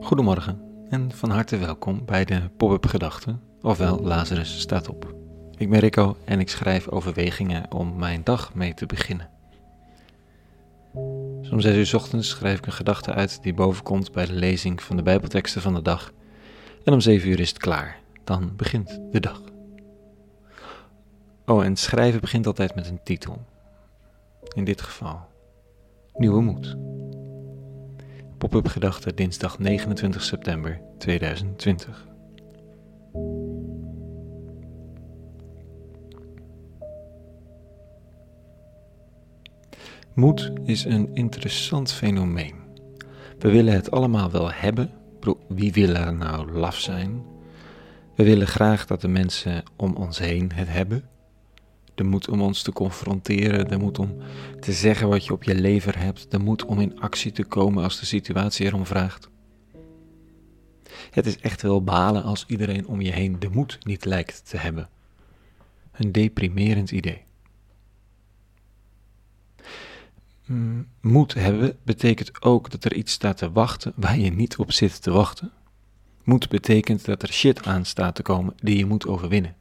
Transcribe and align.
Goedemorgen 0.00 0.60
en 0.88 1.12
van 1.12 1.30
harte 1.30 1.56
welkom 1.56 2.04
bij 2.04 2.24
de 2.24 2.40
Pop-up 2.56 2.86
Gedachten, 2.86 3.40
ofwel 3.60 4.00
Lazarus 4.00 4.60
staat 4.60 4.88
op. 4.88 5.14
Ik 5.56 5.70
ben 5.70 5.80
Rico 5.80 6.16
en 6.24 6.40
ik 6.40 6.48
schrijf 6.48 6.88
overwegingen 6.88 7.72
om 7.72 7.96
mijn 7.96 8.24
dag 8.24 8.54
mee 8.54 8.74
te 8.74 8.86
beginnen. 8.86 9.28
om 11.50 11.60
6 11.60 11.92
uur 11.92 12.00
ochtends 12.00 12.28
schrijf 12.28 12.58
ik 12.58 12.66
een 12.66 12.72
gedachte 12.72 13.12
uit 13.12 13.42
die 13.42 13.54
bovenkomt 13.54 14.12
bij 14.12 14.26
de 14.26 14.32
lezing 14.32 14.82
van 14.82 14.96
de 14.96 15.02
Bijbelteksten 15.02 15.62
van 15.62 15.74
de 15.74 15.82
dag. 15.82 16.12
En 16.84 16.92
om 16.92 17.00
7 17.00 17.28
uur 17.28 17.40
is 17.40 17.48
het 17.48 17.58
klaar. 17.58 17.98
Dan 18.24 18.56
begint 18.56 19.00
de 19.10 19.20
dag. 19.20 19.40
Oh, 21.46 21.64
en 21.64 21.76
schrijven 21.76 22.20
begint 22.20 22.46
altijd 22.46 22.74
met 22.74 22.88
een 22.88 23.02
titel. 23.04 23.44
In 24.54 24.64
dit 24.64 24.80
geval 24.80 25.20
Nieuwe 26.14 26.40
Moed. 26.40 26.76
Pop-up 28.42 28.68
gedachte 28.68 29.14
dinsdag 29.14 29.58
29 29.58 30.22
september 30.22 30.80
2020. 30.98 32.06
Moed 40.14 40.52
is 40.64 40.84
een 40.84 41.14
interessant 41.14 41.92
fenomeen. 41.92 42.54
We 43.38 43.50
willen 43.50 43.74
het 43.74 43.90
allemaal 43.90 44.30
wel 44.30 44.52
hebben. 44.52 44.90
Wie 45.48 45.72
wil 45.72 45.94
er 45.94 46.14
nou 46.14 46.52
laf 46.52 46.78
zijn? 46.78 47.22
We 48.16 48.24
willen 48.24 48.46
graag 48.46 48.86
dat 48.86 49.00
de 49.00 49.08
mensen 49.08 49.62
om 49.76 49.94
ons 49.94 50.18
heen 50.18 50.52
het 50.54 50.68
hebben. 50.68 51.11
De 52.02 52.08
moed 52.08 52.28
om 52.28 52.40
ons 52.40 52.62
te 52.62 52.72
confronteren, 52.72 53.68
de 53.68 53.78
moed 53.78 53.98
om 53.98 54.16
te 54.60 54.72
zeggen 54.72 55.08
wat 55.08 55.24
je 55.24 55.32
op 55.32 55.42
je 55.42 55.54
lever 55.54 55.98
hebt, 55.98 56.30
de 56.30 56.38
moed 56.38 56.64
om 56.64 56.80
in 56.80 57.00
actie 57.00 57.32
te 57.32 57.44
komen 57.44 57.84
als 57.84 58.00
de 58.00 58.06
situatie 58.06 58.66
erom 58.66 58.86
vraagt. 58.86 59.28
Het 61.10 61.26
is 61.26 61.38
echt 61.38 61.62
wel 61.62 61.82
balen 61.82 62.22
als 62.22 62.44
iedereen 62.46 62.86
om 62.86 63.00
je 63.00 63.12
heen 63.12 63.38
de 63.38 63.48
moed 63.48 63.78
niet 63.84 64.04
lijkt 64.04 64.48
te 64.48 64.56
hebben. 64.56 64.88
Een 65.92 66.12
deprimerend 66.12 66.90
idee. 66.90 67.22
Mm, 70.46 70.86
moed 71.00 71.34
hebben 71.34 71.76
betekent 71.82 72.42
ook 72.42 72.70
dat 72.70 72.84
er 72.84 72.94
iets 72.94 73.12
staat 73.12 73.36
te 73.36 73.52
wachten 73.52 73.92
waar 73.96 74.18
je 74.18 74.30
niet 74.30 74.56
op 74.56 74.72
zit 74.72 75.02
te 75.02 75.10
wachten. 75.10 75.52
Moed 76.24 76.48
betekent 76.48 77.04
dat 77.04 77.22
er 77.22 77.32
shit 77.32 77.64
aan 77.64 77.84
staat 77.84 78.14
te 78.14 78.22
komen 78.22 78.54
die 78.56 78.78
je 78.78 78.86
moet 78.86 79.06
overwinnen. 79.06 79.56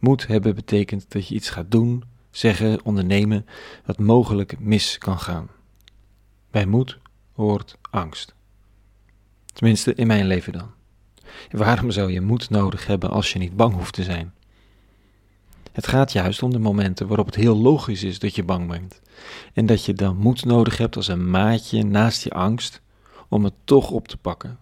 Moed 0.00 0.26
hebben 0.26 0.54
betekent 0.54 1.04
dat 1.08 1.28
je 1.28 1.34
iets 1.34 1.50
gaat 1.50 1.70
doen, 1.70 2.04
zeggen, 2.30 2.84
ondernemen 2.84 3.46
wat 3.84 3.98
mogelijk 3.98 4.60
mis 4.60 4.98
kan 4.98 5.18
gaan. 5.18 5.48
Bij 6.50 6.66
moed 6.66 6.98
hoort 7.34 7.78
angst. 7.90 8.34
Tenminste, 9.52 9.94
in 9.94 10.06
mijn 10.06 10.26
leven 10.26 10.52
dan. 10.52 10.70
waarom 11.50 11.90
zou 11.90 12.12
je 12.12 12.20
moed 12.20 12.50
nodig 12.50 12.86
hebben 12.86 13.10
als 13.10 13.32
je 13.32 13.38
niet 13.38 13.56
bang 13.56 13.74
hoeft 13.74 13.94
te 13.94 14.02
zijn? 14.02 14.34
Het 15.72 15.86
gaat 15.86 16.12
juist 16.12 16.42
om 16.42 16.50
de 16.50 16.58
momenten 16.58 17.06
waarop 17.06 17.26
het 17.26 17.34
heel 17.34 17.56
logisch 17.56 18.02
is 18.02 18.18
dat 18.18 18.34
je 18.34 18.42
bang 18.42 18.68
bent. 18.68 19.00
En 19.52 19.66
dat 19.66 19.84
je 19.84 19.92
dan 19.92 20.16
moed 20.16 20.44
nodig 20.44 20.78
hebt 20.78 20.96
als 20.96 21.08
een 21.08 21.30
maatje 21.30 21.84
naast 21.84 22.24
je 22.24 22.30
angst 22.30 22.80
om 23.28 23.44
het 23.44 23.54
toch 23.64 23.90
op 23.90 24.08
te 24.08 24.16
pakken. 24.16 24.58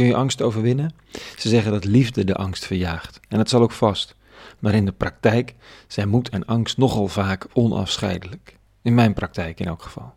Kun 0.00 0.08
je 0.08 0.14
angst 0.14 0.42
overwinnen? 0.42 0.94
Ze 1.36 1.48
zeggen 1.48 1.72
dat 1.72 1.84
liefde 1.84 2.24
de 2.24 2.34
angst 2.34 2.66
verjaagt. 2.66 3.20
En 3.28 3.38
dat 3.38 3.48
zal 3.48 3.62
ook 3.62 3.72
vast. 3.72 4.16
Maar 4.58 4.74
in 4.74 4.84
de 4.84 4.92
praktijk 4.92 5.54
zijn 5.86 6.08
moed 6.08 6.28
en 6.28 6.44
angst 6.44 6.76
nogal 6.76 7.08
vaak 7.08 7.46
onafscheidelijk. 7.52 8.58
In 8.82 8.94
mijn 8.94 9.14
praktijk 9.14 9.60
in 9.60 9.66
elk 9.66 9.82
geval. 9.82 10.14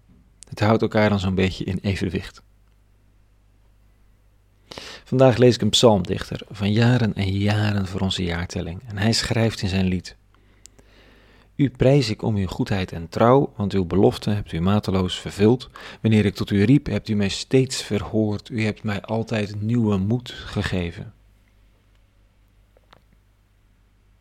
Het 0.50 0.59
houdt 0.59 0.81
elkaar 0.81 1.09
dan 1.09 1.20
zo'n 1.20 1.36
beetje 1.36 1.64
in 1.64 1.80
evenwicht. 1.81 2.42
Vandaag 5.03 5.38
lees 5.38 5.56
ik 5.56 5.62
een 5.62 5.69
psalmdichter 5.69 6.41
van 6.50 6.72
jaren 6.72 7.13
en 7.13 7.31
jaren 7.31 7.88
voor 7.88 8.02
onze 8.02 8.24
jaartelling. 8.24 8.81
En 8.86 8.97
hij 8.97 9.13
schrijft 9.13 9.62
in 9.62 9.69
zijn 9.69 9.86
lied: 9.86 10.16
u 11.56 11.69
prijs 11.69 12.09
ik 12.09 12.22
om 12.22 12.36
uw 12.36 12.47
goedheid 12.47 12.91
en 12.91 13.09
trouw, 13.09 13.53
want 13.56 13.74
uw 13.74 13.86
belofte 13.86 14.30
hebt 14.30 14.52
u 14.52 14.62
mateloos 14.62 15.19
vervuld. 15.19 15.69
Wanneer 16.02 16.25
ik 16.25 16.36
tot 16.36 16.50
u 16.50 16.64
riep, 16.64 16.86
hebt 16.86 17.09
u 17.09 17.14
mij 17.14 17.30
steeds 17.30 17.84
verhoord. 17.84 18.50
U 18.50 18.64
hebt 18.64 18.84
mij 18.84 19.02
altijd 19.02 19.62
nieuwe 19.62 19.97
moed 19.97 20.31
gegeven. 20.31 21.13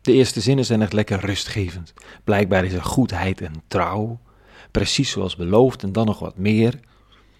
De 0.01 0.13
eerste 0.13 0.41
zinnen 0.41 0.65
zijn 0.65 0.81
echt 0.81 0.93
lekker 0.93 1.19
rustgevend. 1.19 1.93
Blijkbaar 2.23 2.65
is 2.65 2.73
er 2.73 2.83
goedheid 2.83 3.41
en 3.41 3.63
trouw, 3.67 4.19
precies 4.71 5.09
zoals 5.09 5.35
beloofd 5.35 5.83
en 5.83 5.91
dan 5.91 6.05
nog 6.05 6.19
wat 6.19 6.37
meer. 6.37 6.79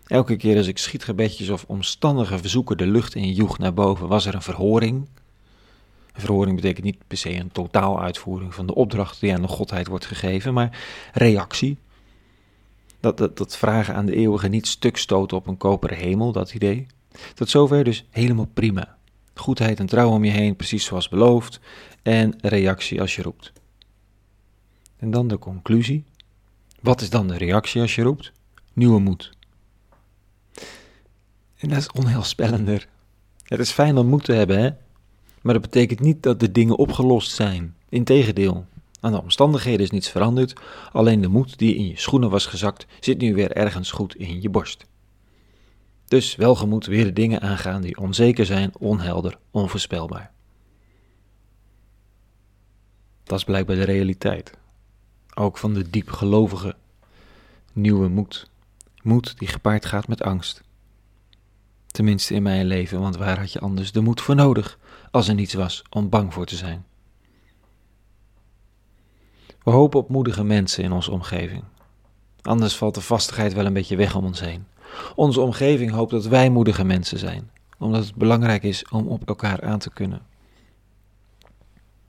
Elke 0.08 0.36
keer 0.36 0.58
als 0.58 0.68
ik 0.68 0.78
schietgebedjes 0.78 1.50
of 1.50 1.66
omstandige 1.68 2.38
verzoeken 2.38 2.78
de 2.78 2.88
lucht 2.88 3.16
in 3.16 3.32
joeg 3.32 3.58
naar 3.58 3.74
boven, 3.74 4.08
was 4.08 4.26
er 4.26 4.36
een 4.36 4.42
verhoring. 4.42 5.08
Verhoring 6.14 6.56
betekent 6.56 6.86
niet 6.86 7.08
per 7.08 7.18
se 7.18 7.36
een 7.36 7.52
totaaluitvoering 7.52 8.54
van 8.54 8.66
de 8.66 8.76
opdracht 8.76 9.20
die 9.20 9.34
aan 9.34 9.42
de 9.42 9.48
godheid 9.48 9.88
wordt 9.88 10.06
gegeven, 10.06 10.54
maar 10.54 10.80
reactie. 11.14 11.78
Dat, 13.00 13.18
dat, 13.18 13.38
dat 13.38 13.58
vragen 13.58 13.96
aan 13.96 14.06
de 14.06 14.16
eeuwige 14.16 14.48
niet 14.48 14.68
stuk 14.68 14.98
stoten 14.98 15.38
op 15.38 15.48
een 15.48 15.58
koperen 15.58 15.98
hemel, 15.98 16.32
dat 16.32 16.54
idee. 16.54 16.86
Tot 17.34 17.50
zover 17.50 17.84
dus 17.84 18.06
helemaal 18.10 18.50
prima. 18.54 18.98
Goedheid 19.34 19.80
en 19.80 19.86
trouw 19.86 20.10
om 20.10 20.24
je 20.24 20.32
heen, 20.32 20.56
precies 20.56 20.86
zoals 20.86 21.10
beloofd. 21.10 21.60
En 22.02 22.36
reactie 22.42 23.02
als 23.02 23.16
je 23.16 23.22
roept. 23.22 23.54
En 24.98 25.12
dan 25.12 25.28
de 25.28 25.40
conclusie. 25.40 26.04
Wat 26.82 27.02
is 27.02 27.10
dan 27.10 27.28
de 27.28 27.38
reactie 27.38 27.82
als 27.82 27.96
je 27.96 28.02
roept? 28.02 28.32
Nieuwe 28.74 29.00
moed. 29.00 29.32
En 31.58 31.70
dat 31.70 31.78
is 31.78 31.92
onheilspellender. 31.92 32.88
Het 33.44 33.60
is 33.60 33.72
fijn 33.72 33.98
om 33.98 34.08
moed 34.08 34.24
te 34.24 34.34
hebben, 34.34 34.60
hè? 34.60 34.70
Maar 35.44 35.54
dat 35.54 35.62
betekent 35.62 36.00
niet 36.00 36.24
dat 36.24 36.40
de 36.40 36.52
dingen 36.52 36.78
opgelost 36.78 37.32
zijn. 37.32 37.76
Integendeel, 37.90 38.66
aan 39.00 39.12
de 39.12 39.22
omstandigheden 39.22 39.82
is 39.82 39.92
niets 39.92 40.10
veranderd, 40.10 40.54
alleen 40.92 41.22
de 41.22 41.28
moed 41.28 41.58
die 41.58 41.76
in 41.76 41.88
je 41.88 42.00
schoenen 42.00 42.30
was 42.30 42.46
gezakt, 42.46 42.86
zit 43.00 43.22
nu 43.22 43.34
weer 43.34 43.52
ergens 43.52 43.92
goed 43.92 44.16
in 44.16 44.42
je 44.42 44.50
borst. 44.50 44.86
Dus 46.08 46.36
welgemoed 46.36 46.86
weer 46.86 47.04
de 47.04 47.14
dingen 47.14 47.42
aangaan 47.42 47.82
die 47.82 47.98
onzeker 47.98 48.46
zijn, 48.46 48.72
onhelder, 48.78 49.38
onvoorspelbaar. 49.52 50.32
Dat 53.24 53.38
is 53.38 53.44
blijkbaar 53.44 53.76
de 53.76 53.84
realiteit. 53.84 54.58
Ook 55.34 55.58
van 55.58 55.74
de 55.74 55.90
diepgelovige 55.90 56.76
nieuwe 57.74 58.08
moed. 58.08 58.50
Moed 59.02 59.40
die 59.40 59.48
gepaard 59.48 59.86
gaat 59.86 60.08
met 60.08 60.22
angst. 60.22 60.64
Tenminste 61.88 62.34
in 62.34 62.44
mijn 62.44 62.66
leven, 62.66 63.00
want 63.00 63.18
waar 63.18 63.40
had 63.40 63.52
je 63.52 63.60
anders 63.60 63.92
de 63.92 64.02
moed 64.02 64.22
voor 64.22 64.36
nodig 64.36 64.80
als 65.14 65.28
er 65.28 65.34
niets 65.34 65.54
was 65.54 65.84
om 65.90 66.10
bang 66.10 66.34
voor 66.34 66.46
te 66.46 66.56
zijn? 66.56 66.86
We 69.64 69.72
hopen 69.72 70.00
op 70.00 70.10
moedige 70.10 70.44
mensen 70.44 70.84
in 70.84 70.92
onze 70.92 71.12
omgeving. 71.12 71.64
Anders 72.42 72.76
valt 72.76 72.96
de 72.96 73.02
vastigheid 73.02 73.54
wel 73.54 73.66
een 73.66 73.74
beetje 73.74 73.96
weg 73.96 74.16
om 74.16 74.26
ons 74.26 74.40
heen. 74.40 74.66
Onze 75.16 75.42
omgeving 75.42 75.92
hoopt 75.92 76.12
dat 76.12 76.26
wij 76.26 76.50
moedige 76.50 76.84
mensen 76.84 77.18
zijn, 77.18 77.52
omdat 77.78 78.06
het 78.06 78.16
belangrijk 78.16 78.64
is 78.64 78.88
om 78.90 79.08
op 79.08 79.28
elkaar 79.28 79.62
aan 79.62 79.80
te 79.80 79.90
kunnen. 79.90 80.22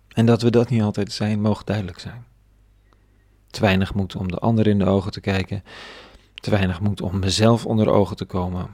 En 0.09 0.27
dat 0.27 0.43
we 0.43 0.51
dat 0.51 0.71
niet 0.71 0.83
altijd 0.83 1.13
zijn, 1.13 1.41
mogen 1.41 1.67
duidelijk 1.67 1.99
zijn. 1.99 2.25
Te 3.47 3.61
weinig 3.61 3.95
moed 3.95 4.17
om 4.17 4.31
de 4.31 4.39
ander 4.39 4.67
in 4.67 4.79
de 4.79 4.87
ogen 4.87 5.13
te 5.13 5.21
kijken, 5.21 5.65
te 6.35 6.51
weinig 6.51 6.81
moed 6.81 7.01
om 7.01 7.19
mezelf 7.19 7.67
onder 7.67 7.89
ogen 7.89 8.17
te 8.17 8.25
komen, 8.25 8.71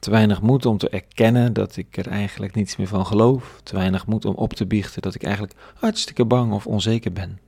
te 0.00 0.10
weinig 0.10 0.42
moed 0.42 0.66
om 0.66 0.78
te 0.78 0.88
erkennen 0.88 1.52
dat 1.52 1.76
ik 1.76 1.96
er 1.96 2.06
eigenlijk 2.06 2.54
niets 2.54 2.76
meer 2.76 2.86
van 2.86 3.06
geloof. 3.06 3.60
Te 3.62 3.76
weinig 3.76 4.06
moed 4.06 4.24
om 4.24 4.34
op 4.34 4.52
te 4.52 4.66
biechten 4.66 5.02
dat 5.02 5.14
ik 5.14 5.22
eigenlijk 5.22 5.54
hartstikke 5.74 6.24
bang 6.24 6.52
of 6.52 6.66
onzeker 6.66 7.12
ben. 7.12 7.38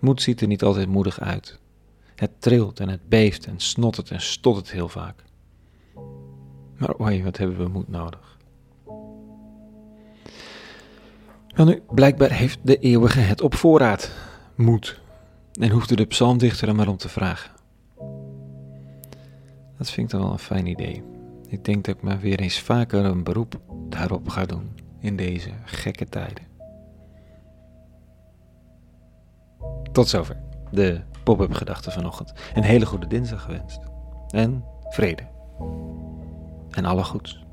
Moed 0.00 0.22
ziet 0.22 0.40
er 0.40 0.46
niet 0.46 0.62
altijd 0.62 0.88
moedig 0.88 1.20
uit. 1.20 1.58
Het 2.14 2.30
trilt 2.38 2.80
en 2.80 2.88
het 2.88 3.08
beeft 3.08 3.46
en 3.46 3.60
snottert 3.60 4.10
en 4.10 4.20
stottert 4.20 4.70
heel 4.70 4.88
vaak. 4.88 5.24
Maar 6.78 7.00
oei, 7.00 7.22
wat 7.22 7.36
hebben 7.36 7.56
we 7.56 7.68
moed 7.68 7.88
nodig? 7.88 8.38
Wel 11.48 11.66
nu, 11.66 11.82
blijkbaar 11.90 12.30
heeft 12.30 12.58
de 12.62 12.78
eeuwige 12.78 13.20
het 13.20 13.40
op 13.40 13.54
voorraad. 13.54 14.10
Moed. 14.54 15.00
En 15.60 15.70
hoefde 15.70 15.96
de 15.96 16.04
psalmdichter 16.04 16.68
er 16.68 16.74
maar 16.74 16.88
om 16.88 16.96
te 16.96 17.08
vragen. 17.08 17.50
Dat 19.84 19.92
vind 19.92 20.12
ik 20.12 20.18
wel 20.18 20.30
een 20.32 20.38
fijn 20.38 20.66
idee. 20.66 21.02
Ik 21.48 21.64
denk 21.64 21.84
dat 21.84 21.94
ik 21.96 22.02
maar 22.02 22.18
weer 22.18 22.40
eens 22.40 22.60
vaker 22.60 23.04
een 23.04 23.24
beroep 23.24 23.60
daarop 23.88 24.28
ga 24.28 24.44
doen 24.44 24.76
in 25.00 25.16
deze 25.16 25.50
gekke 25.64 26.08
tijden. 26.08 26.44
Tot 29.92 30.08
zover 30.08 30.36
de 30.70 31.00
pop-up 31.24 31.52
gedachte 31.52 31.90
vanochtend. 31.90 32.32
Een 32.54 32.62
hele 32.62 32.86
goede 32.86 33.06
dinsdag 33.06 33.42
gewenst. 33.42 33.80
En 34.28 34.64
vrede. 34.88 35.22
En 36.70 36.84
alle 36.84 37.04
goeds. 37.04 37.43